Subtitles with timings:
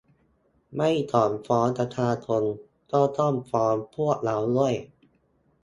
[0.75, 2.41] ไม่ถอนฟ้องประชาชน
[2.91, 4.73] ก็ต้องฟ้องพวกเราด้วย